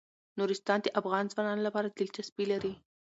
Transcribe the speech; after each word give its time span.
نورستان 0.37 0.79
د 0.83 0.87
افغان 0.99 1.25
ځوانانو 1.31 1.65
لپاره 1.67 1.87
دلچسپي 1.97 2.45
لري. 2.51 2.73